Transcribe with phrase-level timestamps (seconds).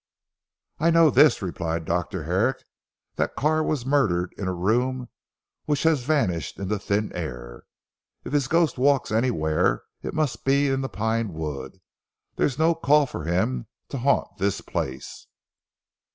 [0.79, 2.23] "I know this," replied Dr.
[2.23, 2.63] Herrick,
[3.17, 5.09] "that Carr was murdered in a room
[5.65, 7.65] which has vanished into thin air.
[8.23, 11.79] If his ghost walks anywhere it must be in the Pine wood.
[12.35, 15.27] There is no call for him to haunt this place."